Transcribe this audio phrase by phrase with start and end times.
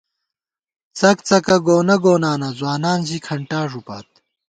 [0.97, 4.09] څک څکہ گونہ گونانہ ځوانان ژی کھنٹا ݫُپات